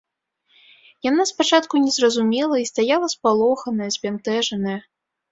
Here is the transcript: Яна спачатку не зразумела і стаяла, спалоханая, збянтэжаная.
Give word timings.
Яна 1.07 1.23
спачатку 1.31 1.81
не 1.83 1.91
зразумела 1.97 2.55
і 2.61 2.65
стаяла, 2.69 3.07
спалоханая, 3.15 3.89
збянтэжаная. 3.97 4.79